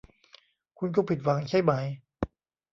[0.77, 1.71] คุณคงผิดหวังใช่ไหม